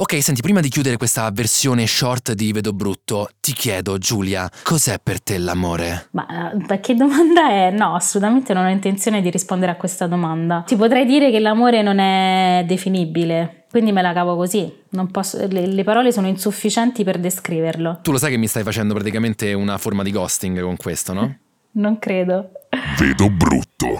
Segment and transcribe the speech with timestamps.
[0.00, 4.98] Ok, senti, prima di chiudere questa versione short di Vedo Brutto, ti chiedo, Giulia, cos'è
[4.98, 6.08] per te l'amore?
[6.12, 7.70] Ma eh, che domanda è?
[7.70, 10.64] No, assolutamente non ho intenzione di rispondere a questa domanda.
[10.66, 14.72] Ti potrei dire che l'amore non è definibile, quindi me la cavo così.
[15.10, 17.98] Posso, le, le, parole sono insufficienti per descriverlo.
[18.00, 21.36] Tu lo sai che mi stai facendo praticamente una forma di ghosting con questo, no?
[21.72, 22.52] non credo.
[22.98, 23.98] Vedo brutto.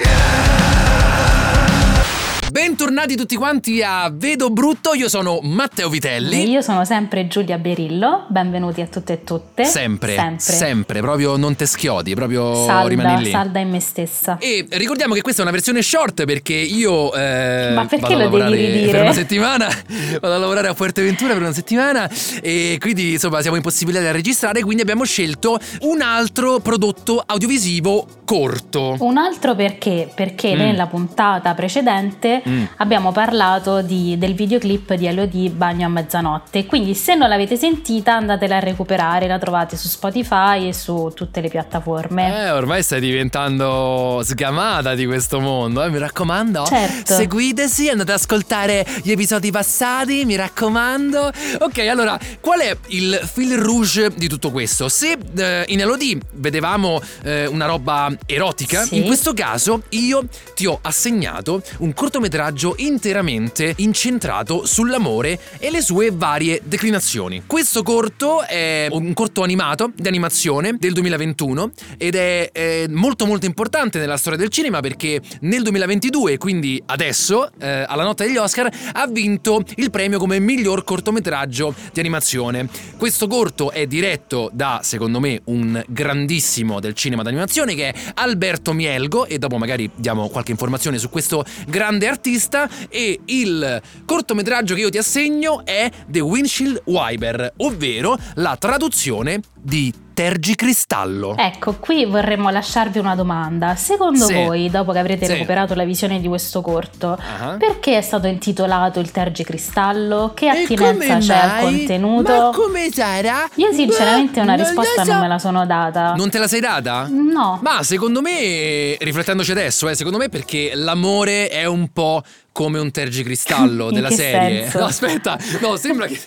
[2.50, 6.42] Bentornati tutti quanti a Vedo Brutto, io sono Matteo Vitelli.
[6.42, 9.64] E io sono sempre Giulia Berillo, benvenuti a tutte e tutte.
[9.64, 13.30] Sempre, sempre, sempre proprio non te schiodi, proprio salda, rimani lì.
[13.30, 14.36] Salda in me stessa.
[14.38, 17.14] E ricordiamo che questa è una versione short perché io...
[17.14, 18.90] Eh, Ma perché lo devi ridire?
[18.90, 19.68] Per una settimana,
[20.20, 22.10] vado a lavorare a Fuerteventura per una settimana
[22.42, 28.96] e quindi insomma siamo impossibilitati a registrare, quindi abbiamo scelto un altro prodotto audiovisivo corto.
[28.98, 30.10] Un altro perché?
[30.12, 30.58] Perché mm.
[30.58, 32.64] nella puntata precedente mm.
[32.76, 36.66] abbiamo parlato di, del videoclip di Elodie Bagno a mezzanotte.
[36.66, 41.40] Quindi se non l'avete sentita andatela a recuperare, la trovate su Spotify e su tutte
[41.40, 42.44] le piattaforme.
[42.44, 45.90] Eh, ormai stai diventando sgamata di questo mondo, eh?
[45.90, 46.64] mi raccomando.
[46.64, 47.14] Certo.
[47.14, 51.30] Seguitesi, andate ad ascoltare gli episodi passati, mi raccomando.
[51.60, 54.88] Ok, allora, qual è il fil rouge di tutto questo?
[54.88, 58.96] Se eh, in Elodie vedevamo eh, una roba erotica, sì.
[58.96, 60.24] in questo caso io
[60.54, 67.42] ti ho assegnato un cortometraggio cortometraggio interamente incentrato sull'amore e le sue varie declinazioni.
[67.44, 73.46] Questo corto è un corto animato di animazione del 2021 ed è, è molto molto
[73.46, 78.70] importante nella storia del cinema perché nel 2022, quindi adesso, eh, alla notte degli Oscar,
[78.92, 82.68] ha vinto il premio come miglior cortometraggio di animazione.
[82.96, 88.72] Questo corto è diretto da, secondo me, un grandissimo del cinema d'animazione che è Alberto
[88.72, 94.74] Mielgo e dopo magari diamo qualche informazione su questo grande artista artista e il cortometraggio
[94.74, 101.34] che io ti assegno è The Windshield Wiper, ovvero la traduzione di tergicristallo.
[101.38, 103.74] Ecco, qui vorremmo lasciarvi una domanda.
[103.74, 104.34] Secondo sì.
[104.34, 105.32] voi, dopo che avrete sì.
[105.32, 107.56] recuperato la visione di questo corto, uh-huh.
[107.56, 110.32] perché è stato intitolato il tergicristallo?
[110.34, 112.32] Che attinenza c'è al contenuto?
[112.32, 113.48] Ma come sarà?
[113.54, 115.12] Io sinceramente una risposta non, so.
[115.12, 116.12] non, me la sono data.
[116.12, 117.08] Non te la sei data?
[117.08, 117.58] No.
[117.62, 122.90] Ma secondo me, riflettendoci adesso, eh, secondo me perché l'amore è un po' come un
[122.90, 124.62] tergicristallo della serie.
[124.62, 124.78] Senso?
[124.78, 126.20] No, aspetta, no, sembra che.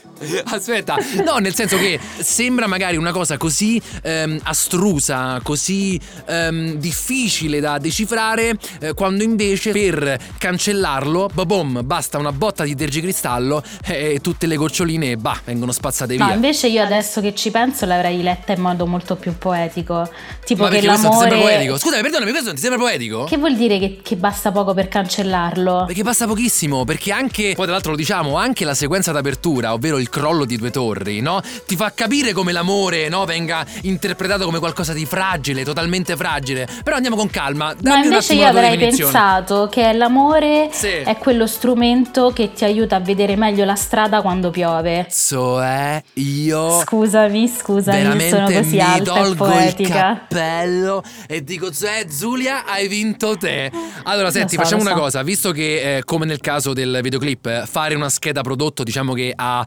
[0.46, 0.96] Aspetta,
[1.26, 7.78] no, nel senso che sembra magari una cosa così ehm, astrusa, così ehm, difficile da
[7.78, 14.56] decifrare, eh, quando invece per cancellarlo, babom, basta una botta di tergicristallo e tutte le
[14.56, 16.28] goccioline, bah, vengono spazzate via.
[16.28, 20.10] No, invece io adesso che ci penso l'avrei letta in modo molto più poetico.
[20.46, 21.02] Tipo Ma che l'amore.
[21.02, 21.78] Questo ti sembra poetico?
[21.78, 23.24] Scusami, perdonami, questo non ti sembra poetico?
[23.26, 25.84] Che vuol dire che, che basta poco per cancellarlo?
[25.86, 29.98] Perché basta pochissimo, perché anche, poi tra l'altro lo diciamo, anche la sequenza d'apertura, ovvero
[29.98, 31.42] il crollo di due torri, no?
[31.66, 33.26] Ti fa capire come l'amore, no?
[33.26, 36.68] Venga interpretato come qualcosa di fragile, totalmente fragile.
[36.84, 37.76] Però andiamo con calma.
[37.84, 40.88] Ma invece io avrei pensato che l'amore sì.
[40.88, 45.08] è quello strumento che ti aiuta a vedere meglio la strada quando piove.
[45.12, 46.82] Cioè, io.
[46.82, 49.82] Scusami, scusami, sono così alta e poetica.
[49.82, 53.72] il cappello e dico, cioè, Giulia, hai vinto te.
[54.04, 55.00] Allora, senti, so, facciamo una so.
[55.00, 59.34] cosa, visto che eh, come nel caso del videoclip, fare una scheda prodotto diciamo che
[59.36, 59.66] ha,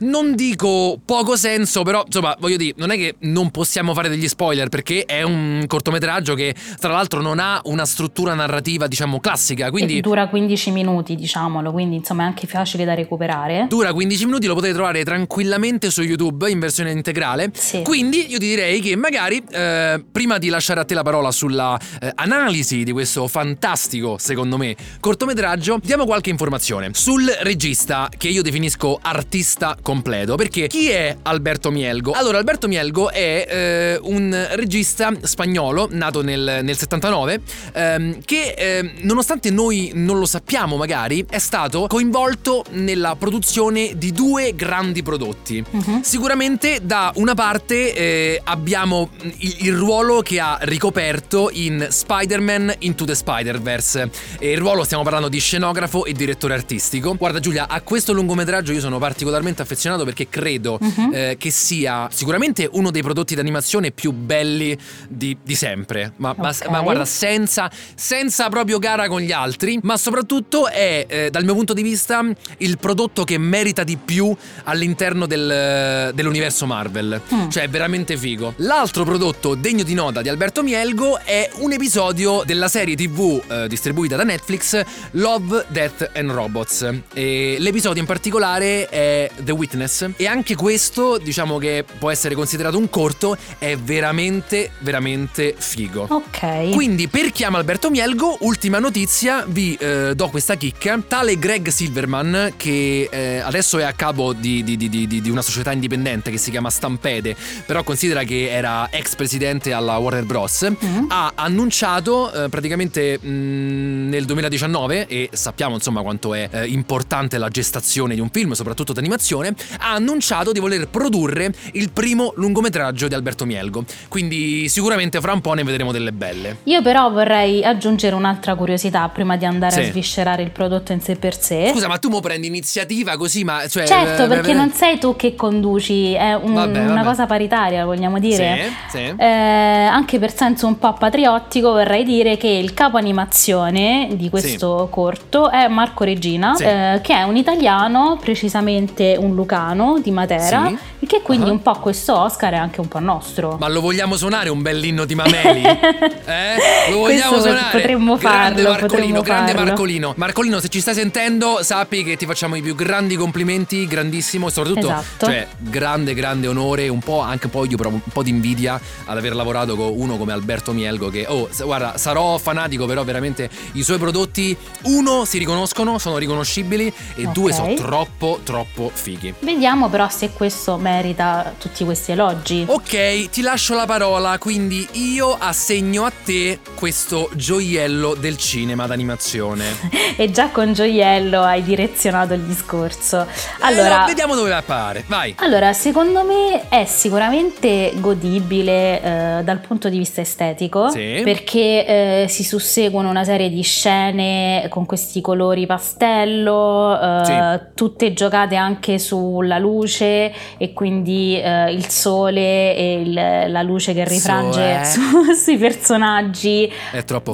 [0.00, 4.28] non dico poco senso, però insomma voglio dire, non è che non possiamo fare degli
[4.28, 9.70] spoiler perché è un cortometraggio che tra l'altro non ha una struttura narrativa diciamo classica,
[9.70, 9.98] quindi...
[9.98, 13.66] E dura 15 minuti diciamolo, quindi insomma è anche facile da recuperare.
[13.68, 17.50] Dura 15 minuti, lo potete trovare tranquillamente su YouTube in versione integrale.
[17.54, 17.82] Sì.
[17.82, 21.78] Quindi io ti direi che magari eh, prima di lasciare a te la parola sulla
[22.00, 28.40] eh, analisi di questo fantastico, secondo me, cortometraggio, diamo qualche informazione sul regista che io
[28.40, 30.34] definisco artista completo.
[30.36, 32.12] Perché chi è Alberto Mielgo?
[32.12, 37.40] Allora, Alberto Mielgo è eh, un regista spagnolo nato nel, nel 79
[37.74, 44.12] ehm, che, eh, nonostante noi non lo sappiamo magari, è stato coinvolto nella produzione di
[44.12, 45.62] due grandi prodotti.
[45.70, 46.00] Uh-huh.
[46.02, 53.04] Sicuramente da una parte eh, abbiamo il, il, ruolo che ha ricoperto in Spider-Man Into
[53.04, 54.10] the Spider-Verse.
[54.38, 57.16] E il ruolo stiamo parlando di sceneggiatura scenografo e direttore artistico.
[57.16, 61.10] Guarda Giulia, a questo lungometraggio io sono particolarmente affezionato perché credo uh-huh.
[61.12, 64.78] eh, che sia sicuramente uno dei prodotti d'animazione più belli
[65.08, 66.12] di, di sempre.
[66.16, 66.54] Ma, okay.
[66.66, 71.42] ma, ma, guarda, senza, senza, proprio gara con gli altri, ma soprattutto è, eh, dal
[71.42, 72.24] mio punto di vista,
[72.58, 74.34] il prodotto che merita di più
[74.64, 77.20] all'interno del, dell'universo Marvel.
[77.34, 77.48] Mm.
[77.48, 78.54] Cioè, è veramente figo.
[78.58, 83.66] L'altro prodotto degno di nota di Alberto Mielgo è un episodio della serie TV eh,
[83.66, 84.80] distribuita da Netflix
[85.12, 86.88] Love, Death and Robots.
[87.12, 92.78] E l'episodio in particolare è The Witness e anche questo, diciamo che può essere considerato
[92.78, 96.06] un corto, è veramente veramente figo.
[96.08, 96.70] Ok.
[96.70, 101.00] Quindi per chi ama Alberto Mielgo, ultima notizia, vi eh, do questa chicca.
[101.06, 105.72] Tale Greg Silverman che eh, adesso è a capo di, di, di, di, una società
[105.72, 107.36] indipendente che si chiama Stampede,
[107.66, 110.68] però considera che era ex presidente alla Warner Bros.
[110.84, 111.04] Mm.
[111.08, 117.38] Ha annunciato eh, praticamente mh, mm, nel 2019 e sappiamo insomma quanto è eh, importante
[117.38, 123.08] la gestazione di un film, soprattutto d'animazione, ha annunciato di voler produrre il primo lungometraggio
[123.08, 123.84] di Alberto Mielgo.
[124.08, 126.58] Quindi sicuramente fra un po' ne vedremo delle belle.
[126.64, 129.80] Io però vorrei aggiungere un'altra curiosità prima di andare sì.
[129.80, 131.70] a sviscerare il prodotto in sé per sé.
[131.72, 135.16] Scusa, ma tu mo prendi iniziativa così, ma cioè Certo, eh, perché non sei tu
[135.16, 136.90] che conduci, è un, vabbè, vabbè.
[136.90, 138.70] una cosa paritaria, vogliamo dire.
[138.90, 139.14] Sì, sì.
[139.16, 144.86] Eh, anche per senso un po' patriottico vorrei dire che il capo animazione di questo
[144.86, 144.90] sì.
[145.28, 151.06] Corto è Marco Regina, eh, che è un italiano, precisamente un lucano di Matera, e
[151.06, 151.52] che quindi uh-huh.
[151.52, 153.56] un po' questo Oscar è anche un po' nostro.
[153.60, 155.62] Ma lo vogliamo suonare un bell'inno di Mameli?
[156.24, 156.90] eh?
[156.90, 157.78] Lo vogliamo questo suonare?
[157.78, 159.66] Potremmo grande farlo, Marcolino, potremmo grande farlo.
[159.66, 160.14] Marcolino.
[160.16, 164.88] Marcolino, se ci stai sentendo, sappi che ti facciamo i più grandi complimenti, grandissimo, soprattutto
[164.88, 165.26] esatto.
[165.26, 169.16] cioè, grande grande onore, un po' anche poi io provo un po' di invidia ad
[169.16, 173.82] aver lavorato con uno come Alberto Mielgo che oh, guarda, sarò fanatico, però veramente i
[173.82, 177.32] suoi prodotti uno si riconoscono, sono riconoscibili e okay.
[177.32, 179.34] due sono troppo troppo fighi.
[179.40, 182.64] Vediamo però se questo merita tutti questi elogi.
[182.66, 189.64] Ok, ti lascio la parola, quindi io assegno a te questo gioiello del cinema d'animazione.
[190.16, 193.26] e già con gioiello hai direzionato il discorso.
[193.60, 195.04] Allora, eh, vediamo dove appare.
[195.06, 195.34] Vai.
[195.38, 201.20] Allora, secondo me è sicuramente godibile eh, dal punto di vista estetico, sì.
[201.22, 201.86] perché
[202.24, 207.66] eh, si susseguono una serie di scene con questi colori pastello, eh, sì.
[207.74, 214.04] tutte giocate anche sulla luce e quindi eh, il sole e il, la luce che
[214.04, 215.00] rifrange su,
[215.32, 216.70] sui personaggi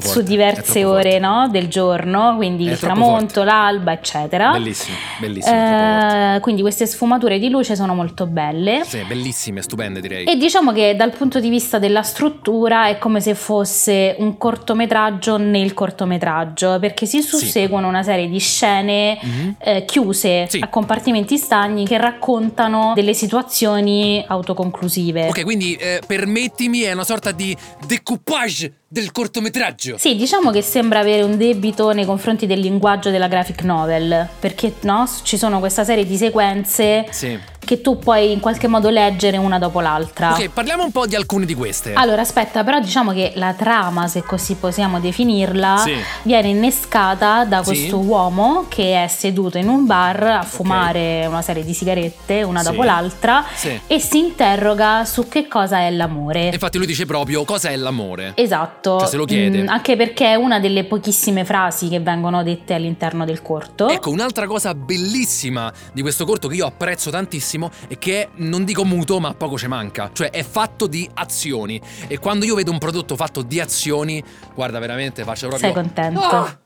[0.00, 3.44] su diverse ore no, del giorno, quindi è il tramonto, forte.
[3.44, 4.50] l'alba, eccetera.
[4.50, 6.34] Bellissimo, bellissimo.
[6.34, 8.82] Eh, quindi queste sfumature di luce sono molto belle.
[8.84, 10.26] Sì, bellissime, stupende direi.
[10.26, 15.38] E diciamo che dal punto di vista della struttura è come se fosse un cortometraggio
[15.38, 17.68] nel cortometraggio, perché si susseguono sì.
[17.70, 19.50] una serie di scene mm-hmm.
[19.58, 20.58] eh, chiuse sì.
[20.60, 25.28] a compartimenti stagni che raccontano delle situazioni autoconclusive.
[25.28, 27.56] Ok, quindi eh, permettimi, è una sorta di
[27.86, 29.98] decoupage del cortometraggio.
[29.98, 34.74] Sì, diciamo che sembra avere un debito nei confronti del linguaggio della graphic novel, perché
[34.82, 39.36] no, ci sono questa serie di sequenze sì che tu puoi in qualche modo leggere
[39.36, 40.32] una dopo l'altra.
[40.32, 41.94] Ok, parliamo un po' di alcune di queste.
[41.94, 45.94] Allora, aspetta, però diciamo che la trama, se così possiamo definirla, sì.
[46.22, 48.06] viene innescata da questo sì.
[48.06, 51.26] uomo che è seduto in un bar a fumare okay.
[51.26, 52.70] una serie di sigarette, una sì.
[52.70, 53.44] dopo l'altra,
[53.86, 56.48] e si interroga su che cosa è l'amore.
[56.48, 58.32] Infatti lui dice proprio cosa è l'amore.
[58.34, 58.98] Esatto.
[58.98, 59.62] Cioè se lo chiede.
[59.62, 63.88] Mm, anche perché è una delle pochissime frasi che vengono dette all'interno del corto.
[63.88, 68.64] Ecco, un'altra cosa bellissima di questo corto che io apprezzo tantissimo bellissimo e che non
[68.64, 72.70] dico muto ma poco ci manca, cioè è fatto di azioni e quando io vedo
[72.70, 74.22] un prodotto fatto di azioni,
[74.54, 75.72] guarda veramente faccio proprio...
[75.72, 76.20] Sei contento?
[76.20, 76.58] Oh!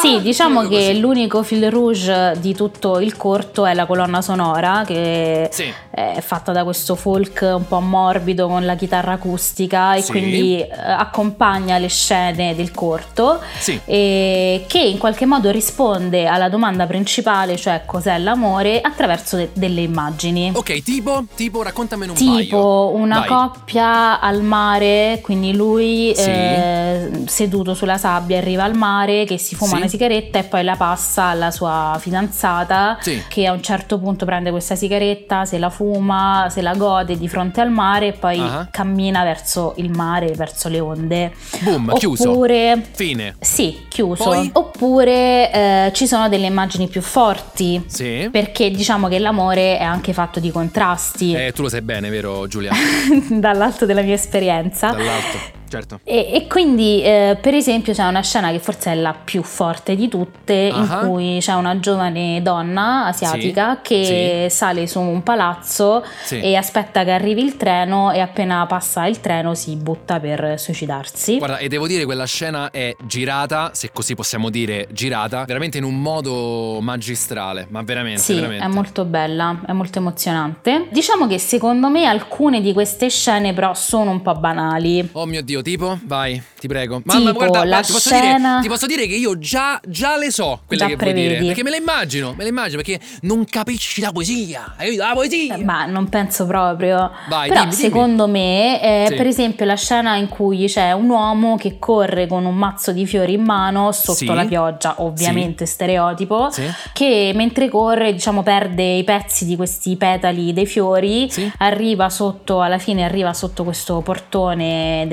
[0.00, 5.48] Sì, diciamo che l'unico fil rouge di tutto il corto è la colonna sonora che
[5.50, 5.72] sì.
[5.90, 10.10] è fatta da questo folk un po' morbido con la chitarra acustica e sì.
[10.10, 13.80] quindi eh, accompagna le scene del corto sì.
[13.84, 19.80] e che in qualche modo risponde alla domanda principale, cioè cos'è l'amore, attraverso de- delle
[19.80, 20.52] immagini.
[20.54, 22.44] Ok, tipo, tipo raccontamene un tipo, paio.
[22.44, 23.28] Tipo una Vai.
[23.28, 29.76] coppia al mare, quindi lui eh, seduto sulla sabbia arriva al mare che si fuma
[29.76, 33.22] una sigaretta e poi la passa alla sua fidanzata sì.
[33.28, 37.28] che a un certo punto prende questa sigaretta, se la fuma, se la gode di
[37.28, 38.68] fronte al mare e poi uh-huh.
[38.70, 41.32] cammina verso il mare, verso le onde.
[41.60, 42.46] Boom, Oppure, chiuso.
[42.92, 43.36] Fine.
[43.40, 44.24] Sì, chiuso.
[44.24, 44.50] Poi?
[44.52, 47.82] Oppure eh, ci sono delle immagini più forti.
[47.86, 48.28] Sì.
[48.30, 51.34] Perché diciamo che l'amore è anche fatto di contrasti.
[51.34, 52.72] Eh, tu lo sai bene, vero Giulia?
[53.30, 54.90] Dall'alto della mia esperienza.
[54.90, 55.54] Dall'alto.
[55.68, 56.00] Certo.
[56.04, 59.94] E, e quindi, eh, per esempio, c'è una scena che forse è la più forte
[59.94, 60.80] di tutte, uh-huh.
[60.80, 63.80] in cui c'è una giovane donna asiatica sì.
[63.82, 64.56] che sì.
[64.56, 66.40] sale su un palazzo sì.
[66.40, 71.38] e aspetta che arrivi il treno e appena passa il treno si butta per suicidarsi.
[71.38, 75.84] Guarda, e devo dire quella scena è girata, se così possiamo dire, girata, veramente in
[75.84, 78.64] un modo magistrale, ma veramente, sì, veramente.
[78.64, 80.88] è molto bella, è molto emozionante.
[80.90, 85.08] Diciamo che secondo me alcune di queste scene però sono un po' banali.
[85.12, 85.98] Oh mio Dio, tipo?
[86.04, 87.00] Vai, ti prego.
[87.04, 88.36] Ma, tipo, guarda, la ti, posso scena...
[88.38, 91.20] dire, ti posso dire che io già, già le so quelle già che prevedi.
[91.26, 91.46] vuoi dire.
[91.46, 94.74] Perché me le immagino, me le immagino, perché non capisci la poesia.
[94.76, 95.54] Hai la poesia?
[95.56, 97.10] Eh, ma non penso proprio.
[97.28, 98.38] Vai, Però dimmi, secondo dimmi.
[98.38, 99.14] me, eh, sì.
[99.14, 103.06] per esempio, la scena in cui c'è un uomo che corre con un mazzo di
[103.06, 104.26] fiori in mano sotto Sì.
[104.26, 106.62] la pioggia, ovviamente stereotipo, Sì.
[106.92, 112.78] che mentre corre, diciamo, perde i pezzi di questi petali dei fiori, arriva sotto, alla
[112.78, 115.04] fine arriva sotto questo portone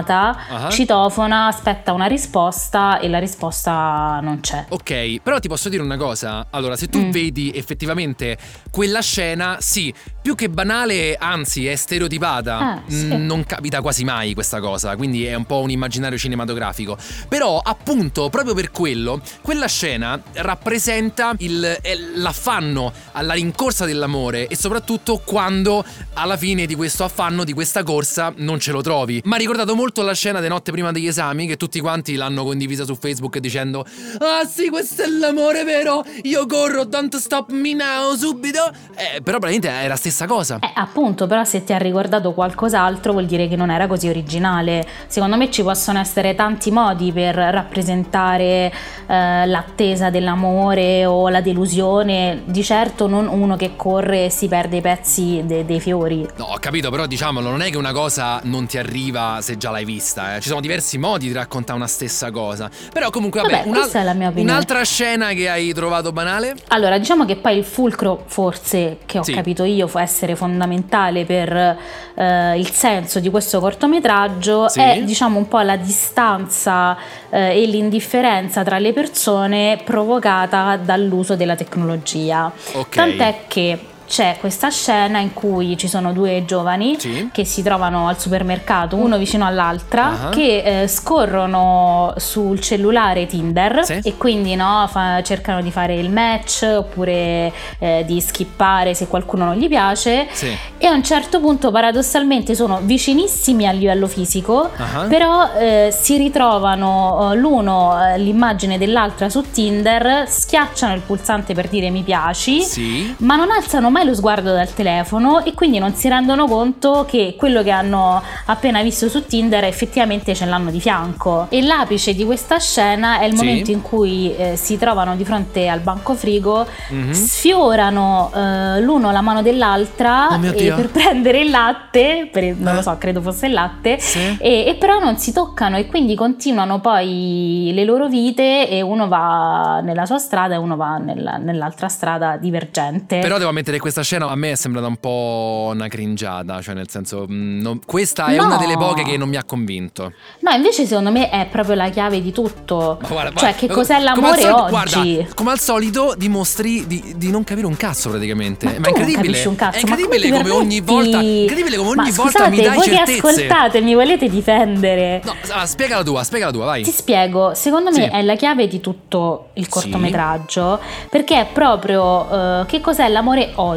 [0.00, 0.68] dell'amata, Ah.
[0.70, 4.64] citofona, aspetta una risposta e la risposta non c'è.
[4.70, 6.46] Ok, però ti posso dire una cosa.
[6.50, 7.10] Allora, se tu Mm.
[7.10, 8.38] vedi effettivamente
[8.70, 12.58] quella scena, sì, più che banale, anzi è stereotipata.
[12.58, 13.08] Ah, sì.
[13.16, 16.96] Non capita quasi mai questa cosa, quindi è un po' un immaginario cinematografico.
[17.28, 21.76] Però, appunto, proprio per quello, quella scena rappresenta il,
[22.16, 25.84] l'affanno alla rincorsa dell'amore e soprattutto quando
[26.14, 29.20] alla fine di questo affanno, di questa corsa, non ce lo trovi.
[29.24, 32.44] Mi ha ricordato molto la scena di notte prima degli esami, che tutti quanti l'hanno
[32.44, 33.84] condivisa su Facebook dicendo
[34.18, 38.70] Ah sì, questo è l'amore vero, io corro, don't stop me now, subito.
[38.94, 40.58] Eh, però praticamente è la stessa cosa.
[40.60, 44.86] Eh, appunto, però se ti ha ricordato qualcos'altro vuol dire che non era così originale.
[45.08, 48.72] Secondo me ci possono essere tanti modi per rappresentare
[49.06, 54.76] eh, l'attesa dell'amore o la delusione, di certo non uno che corre e si perde
[54.76, 56.26] i pezzi de- dei fiori.
[56.36, 59.70] No, ho capito, però diciamolo, non è che una cosa non ti arriva se già
[59.72, 60.40] l'hai vista, eh.
[60.40, 62.70] Ci sono diversi modi di raccontare una stessa cosa.
[62.92, 64.50] Però comunque, vabbè, Vabbè, questa è la mia opinione.
[64.52, 66.54] un'altra scena che hai trovato banale?
[66.68, 69.32] Allora, diciamo che poi il fulcro, forse che ho Sì.
[69.32, 71.78] capito io, può essere fondamentale per
[72.14, 74.80] eh, il senso di questo cortometraggio, Sì.
[74.80, 76.96] è diciamo un po' la distanza
[77.30, 82.52] eh, e l'indifferenza tra le persone provocata dall'uso della tecnologia.
[82.74, 82.94] Ok.
[82.94, 83.78] Tant'è che
[84.12, 87.30] c'è questa scena in cui ci sono due giovani Sì.
[87.32, 90.28] che si trovano al supermercato, uno vicino all'altra, Ah.
[90.28, 94.00] che eh, scorrono sul cellulare Tinder Sì.
[94.04, 99.46] e quindi no, fa- cercano di fare il match oppure eh, di skippare se qualcuno
[99.46, 100.28] non gli piace.
[100.30, 100.54] Sì.
[100.76, 105.06] E a un certo punto, paradossalmente, sono vicinissimi a livello fisico, Ah.
[105.08, 111.68] però eh, si ritrovano eh, l'uno eh, l'immagine dell'altra su Tinder, schiacciano il pulsante per
[111.68, 116.08] dire mi piaci ma non alzano mai lo sguardo dal telefono e quindi non si
[116.08, 121.46] rendono conto che quello che hanno appena visto su Tinder effettivamente ce l'hanno di fianco.
[121.50, 123.44] E l'apice di questa scena è il Sì.
[123.44, 127.12] momento in cui eh, si trovano di fronte al banco frigo, Mhm.
[127.12, 132.76] sfiorano eh, l'uno la mano dell'altra Oh per prendere il latte, per- non Eh.
[132.76, 134.36] lo so, credo fosse il latte, Sì.
[134.40, 139.08] e, e però non si toccano e quindi continuano poi le loro vite e uno
[139.08, 143.18] va nella sua strada e uno va nella- nell'altra strada divergente.
[143.18, 146.74] Però devo ammettere che questa scena a me è sembrata un po' una cringiata, cioè
[146.74, 148.46] nel senso, mh, non- questa è No.
[148.46, 150.12] una delle poche che non mi ha convinto.
[150.40, 152.98] No, invece secondo me è proprio la chiave di tutto.
[153.02, 155.14] Ma guarda, cioè, guarda, che cos'è come al l'amore solito- oggi?
[155.16, 158.64] Guarda, come al solito dimostri di, di non capire un cazzo praticamente.
[158.66, 159.44] Ma Ma, è incredibile.
[159.46, 161.20] un cazzo, È incredibile come come, ogni volta.
[161.20, 163.28] Incredibile come ogni Ma volta scusate, mi dai voi che certezze.
[163.28, 165.20] ascoltate mi volete difendere?
[165.24, 166.82] No, ah, spiega la tua, spiega la tua, vai.
[166.82, 168.10] Ti spiego, secondo me Sì.
[168.10, 169.70] è la chiave di tutto il Sì.
[169.70, 170.80] cortometraggio
[171.10, 173.71] perché è proprio eh, che cos'è l'amore oggi,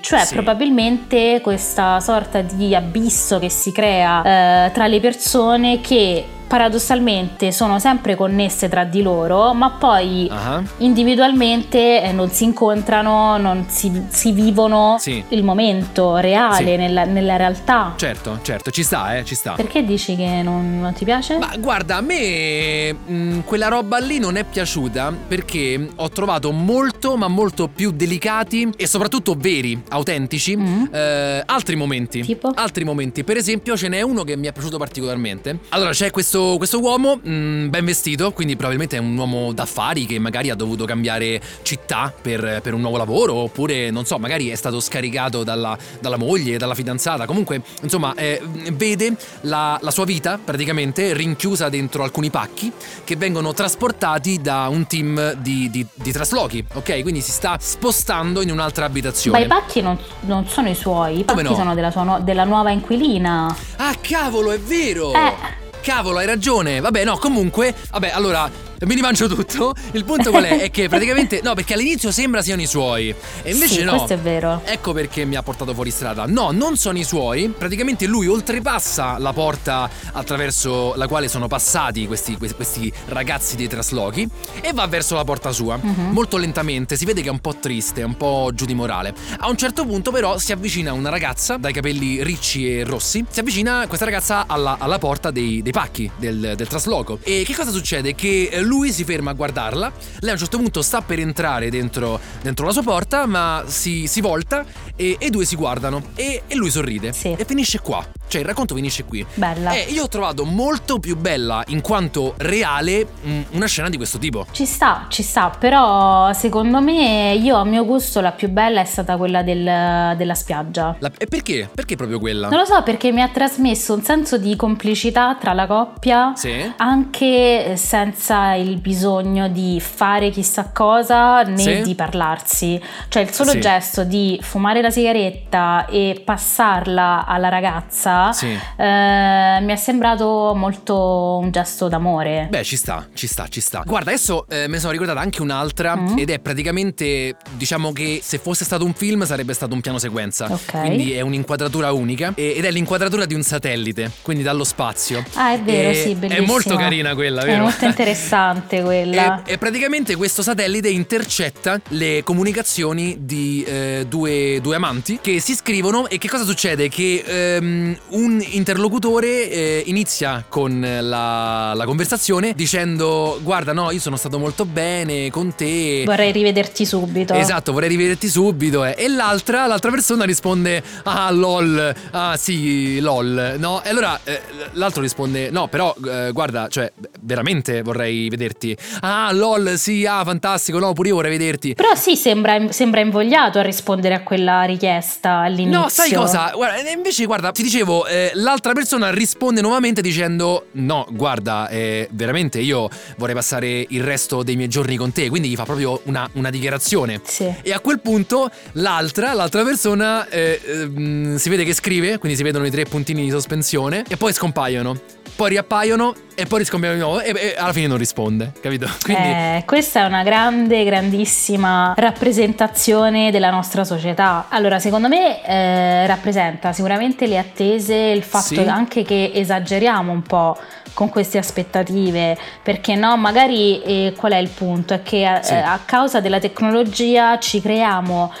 [0.00, 0.34] cioè Sì.
[0.34, 7.78] probabilmente questa sorta di abisso che si crea eh, tra le persone che paradossalmente sono
[7.78, 14.02] sempre connesse tra di loro, ma poi Ah, individualmente eh, non si incontrano, non si,
[14.08, 15.22] si vivono Sì.
[15.28, 16.76] il momento reale Sì.
[16.76, 17.94] nella, nella realtà.
[17.96, 19.52] Certo, certo, ci sta, eh, ci sta.
[19.52, 21.38] Perché dici che non, non ti piace?
[21.38, 27.16] Ma guarda, a me mh, quella roba lì non è piaciuta perché ho trovato molto,
[27.16, 30.84] ma molto più delicati e soprattutto veri, autentici, Mm.
[30.92, 32.20] eh, altri momenti.
[32.22, 32.50] Tipo?
[32.54, 33.24] Altri momenti.
[33.24, 35.58] Per esempio, ce n'è uno che mi è piaciuto particolarmente.
[35.70, 40.18] Allora, c'è questo, questo uomo mh, ben vestito, quindi probabilmente è un uomo d'affari che
[40.18, 44.54] magari ha dovuto cambiare città per, per un nuovo lavoro, oppure non so, magari è
[44.54, 47.26] stato scaricato dalla, dalla moglie, dalla fidanzata.
[47.26, 48.40] Comunque, insomma, eh,
[48.72, 52.70] vede la, la sua vita praticamente rinchiusa dentro alcuni pacchi
[53.04, 56.64] che vengono trasportati da un team di, di- di traslochi.
[56.74, 59.42] Ok, quindi si sta spostando in un'altra Ma abitazione.
[59.42, 61.54] i pacchi non, non sono i suoi, i pacchi no?
[61.54, 63.54] sono della, sua della nuova inquilina.
[63.76, 65.12] Ah, cavolo, è vero!
[65.12, 65.64] Eh.
[65.86, 66.80] Cavolo, hai ragione.
[66.80, 68.50] Vabbè, no, comunque, vabbè, allora
[68.84, 69.74] mi rimangio tutto.
[69.92, 70.60] Il punto qual è?
[70.62, 73.14] È che praticamente no, perché all'inizio sembra siano i suoi.
[73.42, 73.96] E invece sì, no.
[73.96, 74.60] Questo è vero.
[74.64, 76.26] Ecco perché mi ha portato fuori strada.
[76.26, 77.48] No, non sono i suoi.
[77.48, 84.28] Praticamente lui oltrepassa la porta attraverso la quale sono passati questi, questi ragazzi dei traslochi
[84.60, 85.78] e va verso la porta sua.
[85.80, 86.10] Uh-huh.
[86.10, 86.96] Molto lentamente.
[86.96, 89.14] Si vede che è un po' triste, un po' giù di morale.
[89.38, 93.24] A un certo punto, però, si avvicina una ragazza dai capelli ricci e rossi.
[93.28, 97.18] Si avvicina questa ragazza alla, alla porta dei, dei pacchi del, del trasloco.
[97.22, 98.14] E che cosa succede?
[98.14, 102.20] Che lui si ferma a guardarla, lei a un certo punto sta per entrare dentro,
[102.42, 106.54] dentro la sua porta, ma si, si volta e, e, due si guardano e, e
[106.54, 107.12] lui sorride.
[107.12, 107.34] Sì.
[107.36, 108.04] E finisce qua.
[108.28, 109.24] Cioè il racconto finisce qui.
[109.34, 109.70] Bella.
[109.72, 113.06] E io ho trovato molto più bella, in quanto reale,
[113.50, 114.46] una scena di questo tipo.
[114.50, 118.84] Ci sta, ci sta, però secondo me io a mio gusto la più bella è
[118.84, 120.96] stata quella del, della spiaggia.
[120.98, 121.68] La, e perché?
[121.72, 122.48] Perché proprio quella?
[122.48, 126.72] Non lo so, perché mi ha trasmesso un senso di complicità tra la coppia, sì.
[126.76, 131.82] anche senza il bisogno di fare chissà cosa né Sì.
[131.82, 132.80] di parlarsi.
[133.08, 133.60] Cioè il solo Sì.
[133.60, 138.46] gesto di fumare la sigaretta e passarla alla ragazza Sì.
[138.48, 142.46] eh, mi è sembrato molto un gesto d'amore.
[142.50, 143.82] Beh, ci sta, ci sta, ci sta.
[143.84, 146.18] Guarda, adesso eh, me ne sono ricordata anche un'altra Mm.
[146.18, 150.46] ed è praticamente, diciamo che se fosse stato un film sarebbe stato un piano sequenza.
[150.50, 150.70] Ok.
[150.80, 155.24] Quindi è un'inquadratura unica e- ed è l'inquadratura di un satellite, quindi dallo spazio.
[155.34, 156.46] Ah, è vero, E- sì, È bellissima.
[156.46, 157.62] molto carina quella, È vero?
[157.64, 159.42] molto interessante quella.
[159.44, 165.54] E, e praticamente questo satellite intercetta le comunicazioni di eh, due, due amanti che si
[165.54, 166.88] scrivono e che cosa succede?
[166.88, 174.16] Che ehm, un interlocutore eh, inizia con la, la conversazione dicendo guarda no io sono
[174.16, 177.34] stato molto bene con te Vorrei rivederti subito.
[177.34, 178.84] Esatto, vorrei rivederti subito.
[178.84, 178.94] eh.
[178.96, 181.94] E l'altra, l'altra persona risponde: Ah, lol.
[182.12, 183.56] Ah, sì, lol.
[183.58, 184.40] No, e allora eh,
[184.72, 188.76] l'altro risponde: No, però, eh, guarda, cioè, veramente vorrei vederti.
[189.00, 190.78] Ah, lol, sì, ah, fantastico.
[190.78, 191.74] No, pure io vorrei vederti.
[191.74, 195.80] Però sì, sembra, sembra invogliato a rispondere a quella richiesta all'inizio.
[195.80, 196.50] No, sai cosa?
[196.54, 202.58] Guarda, invece, guarda, ti dicevo, eh, l'altra persona risponde nuovamente dicendo: No, guarda, eh, veramente
[202.58, 205.28] io vorrei passare il resto dei miei giorni con te.
[205.28, 207.20] Quindi gli fa proprio una, una dichiarazione.
[207.24, 207.52] Sì.
[207.62, 212.42] E a quel punto l'altra, l'altra persona eh, ehm, si vede che scrive, quindi si
[212.42, 215.00] vedono i tre puntini di sospensione e poi scompaiono.
[215.36, 218.88] Poi riappaiono e poi riscompaiono di nuovo e, e alla fine non risponde, capito?
[219.04, 224.46] Quindi Eh, questa è una grande, grandissima rappresentazione della nostra società.
[224.48, 228.58] Allora, secondo me eh, rappresenta sicuramente le attese, il fatto Sì.
[228.60, 230.56] anche che esageriamo un po'
[230.94, 234.94] con queste aspettative, perché no, magari eh, qual è il punto?
[234.94, 235.52] È che eh, Sì.
[235.52, 238.32] a causa della tecnologia ci creiamo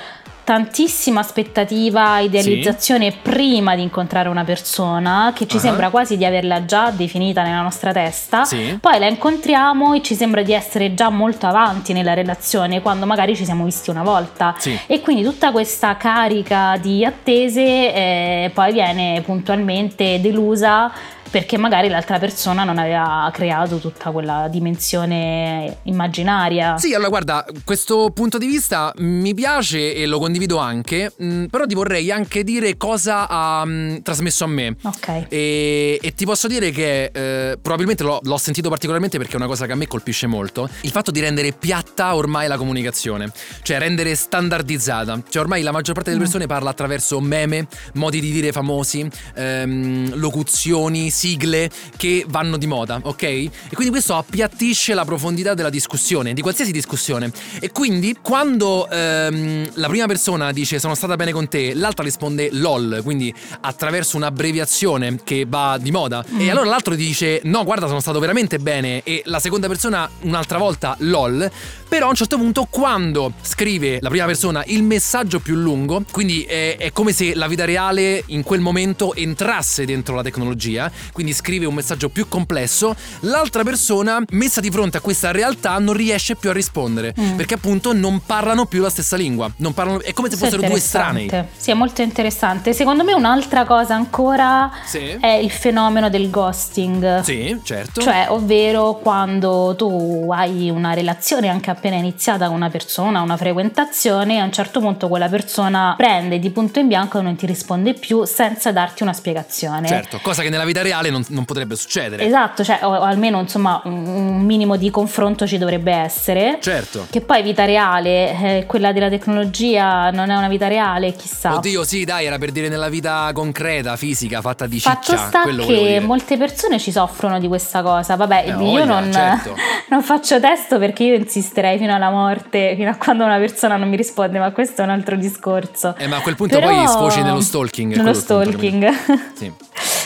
[0.46, 5.60] tantissima aspettativa, idealizzazione prima di incontrare una persona che ci Ah.
[5.60, 8.78] sembra quasi di averla già definita nella nostra testa Sì.
[8.80, 13.34] poi la incontriamo e ci sembra di essere già molto avanti nella relazione quando magari
[13.34, 14.54] ci siamo visti una volta.
[14.56, 14.78] Sì.
[14.86, 20.92] E quindi tutta questa carica di attese eh, poi viene puntualmente delusa
[21.36, 26.78] perché magari l'altra persona non aveva creato tutta quella dimensione immaginaria.
[26.78, 31.66] Sì, allora guarda, questo punto di vista mi piace e lo condivido anche, mh, però
[31.66, 34.76] ti vorrei anche dire cosa ha mh, trasmesso a me.
[34.80, 35.26] Ok.
[35.28, 39.46] E, e ti posso dire che eh, probabilmente l'ho, l'ho sentito particolarmente perché è una
[39.46, 40.70] cosa che a me colpisce molto.
[40.80, 45.20] Il fatto di rendere piatta ormai la comunicazione, cioè rendere standardizzata.
[45.28, 46.24] Cioè ormai la maggior parte delle Mm.
[46.24, 53.00] persone parla attraverso meme, modi di dire famosi, ehm, locuzioni, sigle che vanno di moda,
[53.02, 53.22] ok?
[53.22, 57.32] E quindi questo appiattisce la profondità della discussione, di qualsiasi discussione.
[57.60, 62.50] E quindi quando ehm, la prima persona dice sono stata bene con te, l'altra risponde
[62.52, 66.24] lol, quindi attraverso un'abbreviazione che va di moda.
[66.30, 66.40] Mm.
[66.40, 69.02] E allora l'altro dice no, guarda, sono stato veramente bene.
[69.02, 71.50] E la seconda persona un'altra volta lol.
[71.88, 76.42] Però a un certo punto quando scrive la prima persona il messaggio più lungo, quindi
[76.42, 81.32] è, è come se la vita reale in quel momento entrasse dentro la tecnologia, quindi
[81.32, 86.34] scrive un messaggio più complesso, l'altra persona messa di fronte a questa realtà non riesce
[86.36, 87.36] più a rispondere, Mm.
[87.36, 90.76] perché appunto non parlano più la stessa lingua, non parlano, è come se fossero due
[90.76, 91.30] estranei.
[91.56, 92.72] Sì, è molto interessante.
[92.72, 95.16] Secondo me un'altra cosa ancora Sì.
[95.20, 97.20] è il fenomeno del ghosting.
[97.22, 98.00] Sì, certo.
[98.02, 104.40] Cioè, ovvero quando tu hai una relazione anche appena iniziata con una persona, una frequentazione,
[104.40, 107.94] a un certo punto quella persona prende di punto in bianco e non ti risponde
[107.94, 109.86] più senza darti una spiegazione.
[109.86, 112.24] Certo, cosa che nella vita reale non, non potrebbe succedere.
[112.24, 116.58] Esatto, cioè, o, o almeno insomma un minimo di confronto ci dovrebbe essere.
[116.60, 117.06] Certo.
[117.10, 121.54] Che poi vita reale, eh, quella della tecnologia non è una vita reale, chissà.
[121.56, 125.26] Oddio, sì, dai, era per dire nella vita concreta, fisica, fatta di Fatto ciccia.
[125.26, 128.16] sta quello volevo che molte persone ci soffrono di questa cosa.
[128.16, 129.54] Vabbè, Eh, io non, certo.
[129.90, 133.88] non faccio testo perché io insisterei fino alla morte, fino a quando una persona non
[133.88, 135.94] mi risponde, ma questo è un altro discorso.
[135.98, 137.94] Eh, ma a quel punto Però- poi sfoci nello stalking.
[137.96, 138.88] Nello punto, stalking.
[139.36, 139.52] Sì.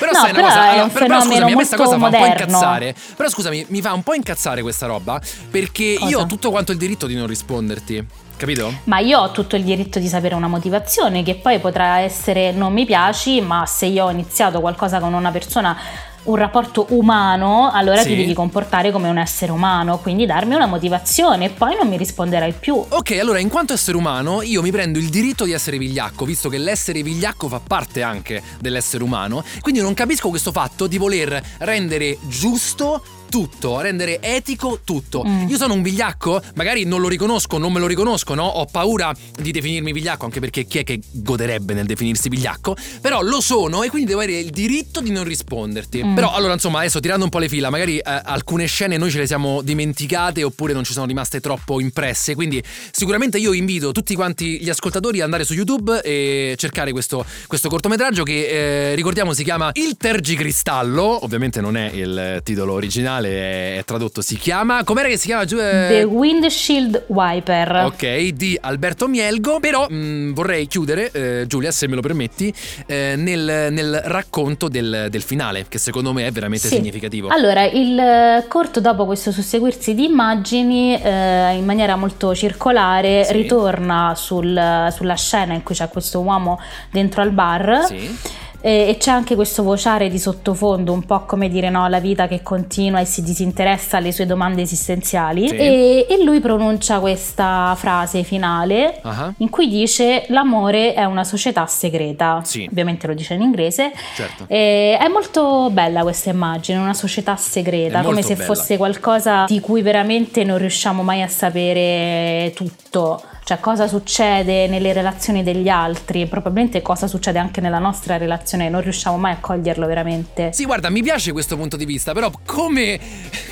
[0.00, 2.32] Però No, sai una cosa, allora, un però, scusami, questa cosa fa un po' moderno.
[2.44, 2.94] incazzare.
[3.16, 5.20] Però scusami, mi fa un po' incazzare questa roba
[5.50, 6.10] perché Cosa?
[6.10, 8.06] io ho tutto quanto il diritto di non risponderti.
[8.38, 8.72] Capito?
[8.84, 12.72] Ma io ho tutto il diritto di sapere una motivazione che poi potrà essere non
[12.72, 15.76] mi piaci, ma se io ho iniziato qualcosa con una persona,
[16.22, 18.08] un rapporto umano, allora Sì.
[18.08, 21.96] ti devi comportare come un essere umano, quindi darmi una motivazione e poi non mi
[21.96, 22.74] risponderai più.
[22.88, 26.48] Ok, allora in quanto essere umano io mi prendo il diritto di essere vigliacco, visto
[26.48, 31.42] che l'essere vigliacco fa parte anche dell'essere umano, quindi non capisco questo fatto di voler
[31.58, 35.24] rendere giusto tutto, rendere etico tutto.
[35.26, 35.48] Mm.
[35.48, 38.44] Io sono un vigliacco, magari non lo riconosco, non me lo riconosco, no?
[38.44, 42.76] Ho paura di definirmi vigliacco, anche perché chi è che goderebbe nel definirsi vigliacco?
[43.00, 46.04] Però lo sono e quindi devo avere il diritto di non risponderti.
[46.04, 46.14] Mm.
[46.14, 49.18] Però allora, insomma, adesso tirando un po' le fila, magari eh, alcune scene noi ce
[49.18, 54.14] le siamo dimenticate oppure non ci sono rimaste troppo impresse, quindi sicuramente io invito tutti
[54.16, 59.32] quanti gli ascoltatori ad andare su YouTube e cercare questo, questo cortometraggio che eh, ricordiamo
[59.32, 64.84] si chiama Il Tergicristallo, ovviamente non è il titolo originale, è, è tradotto, si chiama...
[64.84, 65.42] Com'era che si chiama?
[65.42, 67.82] Eh, The Windshield Wiper.
[67.86, 69.58] Ok, di Alberto Mielgo.
[69.60, 72.52] Però mh, vorrei chiudere, eh, Giulia, se me lo permetti,
[72.86, 76.74] eh, nel, nel racconto del, del finale, che secondo me è veramente Sì.
[76.76, 77.28] significativo.
[77.28, 83.32] Allora, il eh, corto dopo questo susseguirsi di immagini, eh, in maniera molto circolare, Sì.
[83.32, 87.84] ritorna sul- sulla scena in cui c'è questo uomo dentro al bar.
[87.86, 88.16] Sì.
[88.60, 92.26] E, e c'è anche questo vociare di sottofondo, un po' come dire no, la vita
[92.28, 95.48] che continua e si disinteressa alle sue domande esistenziali.
[95.48, 95.56] Sì.
[95.56, 101.66] E, e lui pronuncia questa frase finale Ah, in cui dice l'amore è una società
[101.66, 102.40] segreta.
[102.44, 102.66] Sì.
[102.70, 103.92] Ovviamente lo dice in inglese.
[104.14, 104.44] certo.
[104.48, 108.44] E è molto bella questa immagine, una società segreta, come se bella.
[108.46, 113.22] fosse qualcosa di cui veramente non riusciamo mai a sapere tutto.
[113.42, 118.80] Cioè cosa succede nelle relazioni degli altri, probabilmente cosa succede anche nella nostra relazione, non
[118.80, 120.52] riusciamo mai a coglierlo veramente.
[120.52, 122.98] Sì, guarda, mi piace questo punto di vista, però come,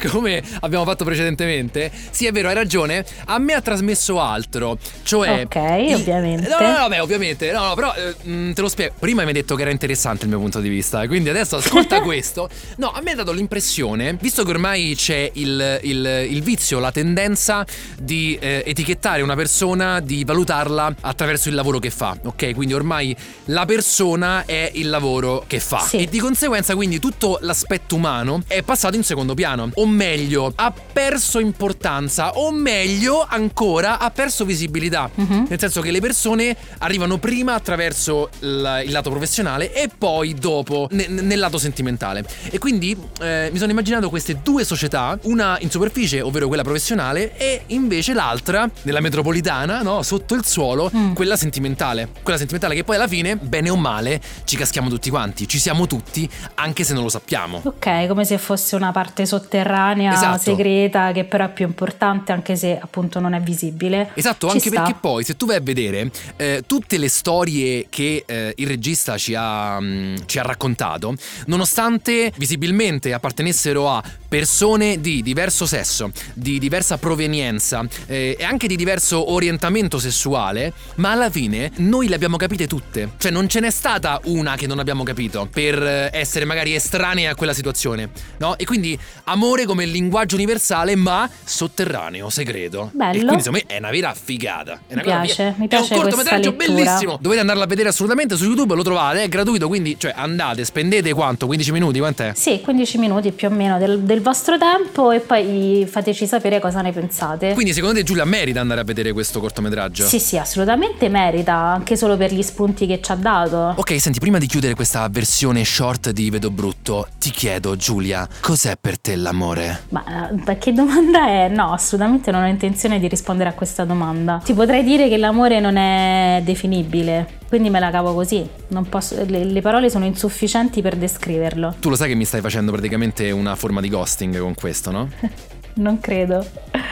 [0.08, 5.42] come abbiamo fatto precedentemente, sì è vero, hai ragione, a me ha trasmesso altro, cioè...
[5.44, 6.48] Ok, ovviamente.
[6.48, 8.94] No, no, no, beh, ovviamente, no, no, però eh, mh, te lo spiego.
[8.98, 12.00] Prima mi hai detto che era interessante il mio punto di vista, quindi adesso ascolta
[12.02, 12.48] questo.
[12.76, 16.92] No, a me ha dato l'impressione, visto che ormai c'è il, il- il vizio, la
[16.92, 17.64] tendenza
[18.00, 22.54] di eh, etichettare una persona, di valutarla attraverso il lavoro che fa, ok?
[22.54, 25.80] Quindi ormai la persona è il lavoro che fa.
[25.80, 25.98] Sì.
[25.98, 29.70] E di conseguenza quindi tutto l'aspetto umano è passato in secondo piano.
[29.74, 35.10] O meglio, ha perso importanza, o meglio ancora, ha perso visibilità.
[35.14, 35.46] Mhm.
[35.48, 40.88] Nel senso che le persone arrivano prima attraverso il, il lato professionale e poi dopo
[40.90, 42.24] ne- nel lato sentimentale.
[42.50, 47.36] E quindi eh, mi sono immaginato queste due società, una in superficie, ovvero quella professionale,
[47.36, 50.02] e invece l'altra, nella metropolitana, no?
[50.02, 51.12] sotto il suolo, Mm.
[51.14, 52.08] quella sentimentale.
[52.22, 55.86] Quella sentimentale che poi alla fine, bene o male, ci caschiamo tutti quanti, ci siamo
[55.86, 57.60] tutti, anche se non lo sappiamo.
[57.64, 60.38] Ok, come se fosse una parte sotterranea, Esatto.
[60.38, 64.10] segreta, che però è più importante anche se appunto non è visibile.
[64.14, 64.82] Esatto, Ci anche sta.
[64.82, 69.16] perché poi se tu vai a vedere eh, tutte le storie che eh, il regista
[69.18, 71.14] ci ha, mm, ci ha raccontato,
[71.46, 78.76] nonostante visibilmente appartenessero a persone di diverso sesso, di diversa provenienza eh, e anche di
[78.76, 83.12] diverso orientamento sessuale, ma alla fine noi le abbiamo capite tutte.
[83.16, 87.32] Cioè non ce n'è stata una che non abbiamo capito per eh, essere magari estranea
[87.32, 88.56] a quella situazione, no?
[88.58, 92.90] E quindi amore come linguaggio universale ma sotterraneo, segreto.
[92.92, 93.20] Bello.
[93.20, 94.80] E quindi secondo me è una vera figata.
[94.86, 97.18] È una Mi piace, mi È piace un cortometraggio bellissimo.
[97.20, 101.12] Dovete andarla a vedere assolutamente su YouTube, lo trovate, è gratuito, quindi cioè andate, spendete
[101.14, 101.46] quanto?
[101.46, 102.32] 15 minuti, quant'è?
[102.34, 106.80] Sì, 15 minuti più o meno del, del vostro tempo e poi fateci sapere cosa
[106.80, 107.54] ne pensate.
[107.54, 110.06] Quindi secondo te Giulia merita andare a vedere questo cortometraggio?
[110.06, 113.74] Sì, sì, assolutamente merita, anche solo per gli spunti che ci ha dato.
[113.76, 118.76] Ok, senti, prima di chiudere questa versione short di Vedo Brutto, ti chiedo, Giulia, cos'è
[118.80, 119.84] per te l'amore?
[119.90, 121.48] Ma eh, che domanda è?
[121.48, 124.40] No, assolutamente non ho intenzione di rispondere a questa domanda.
[124.44, 128.46] Ti potrei dire che l'amore non è definibile, quindi me la cavo così.
[128.68, 131.76] Non posso- le, le parole sono insufficienti per descriverlo.
[131.80, 135.08] Tu lo sai che mi stai facendo praticamente una forma di ghosting con questo, no?
[135.78, 136.44] Non credo.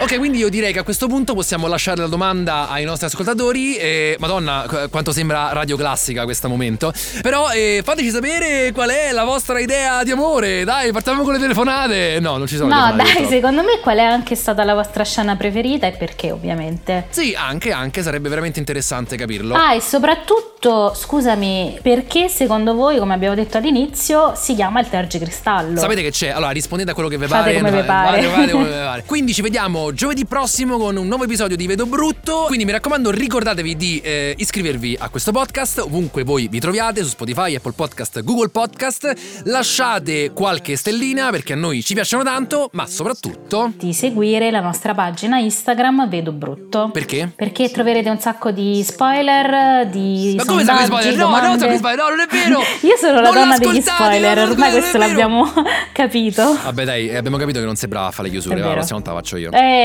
[0.07, 3.75] Ok, quindi io direi che a questo punto possiamo lasciare la domanda ai nostri ascoltatori.
[3.75, 6.93] E, Madonna, quanto sembra radio classica questo momento.
[7.23, 10.63] Però eh, fateci sapere qual è la vostra idea di amore.
[10.63, 12.21] Dai, partiamo con le telefonate.
[12.21, 12.73] No, non ci sono.
[12.73, 17.09] No, dai, secondo me qual è anche stata la vostra scena preferita e perché, ovviamente.
[17.11, 19.57] Sì, anche, anche, sarebbe veramente interessante capirlo.
[19.57, 25.81] Ah, e soprattutto, scusami, perché secondo voi, come abbiamo detto all'inizio, si chiama il tergicristallo?
[25.81, 26.29] Sapete che c'è?
[26.29, 27.57] Allora, rispondete a quello che vi Fate pare.
[27.57, 28.23] Come vi pare.
[28.23, 29.03] Fate come vi pare.
[29.05, 32.45] Quindi ci vediamo giovedì prossimo con un nuovo episodio di Vedo Brutto.
[32.49, 37.09] Quindi mi raccomando, ricordatevi di eh, iscrivervi a questo podcast ovunque voi vi troviate su
[37.09, 39.43] Spotify, Apple Podcast, Google Podcast.
[39.45, 44.93] Lasciate qualche stellina perché a noi ci piacciono tanto, ma soprattutto di seguire la nostra
[44.93, 46.91] pagina Instagram Vedo Brutto.
[46.93, 47.33] Perché?
[47.35, 51.17] Perché troverete un sacco di spoiler, di Ma come sai spoiler?
[51.17, 51.49] No, domande.
[51.49, 52.61] non so spoiler, no, non è vero.
[52.87, 55.51] Io sono la donna degli spoiler, ormai questo l'abbiamo
[55.95, 56.55] capito.
[56.65, 59.15] Vabbè, dai, abbiamo capito che non sei brava a fare le chiusure, la prossima volta
[59.15, 59.51] la faccio io.
[59.53, 59.85] Eh,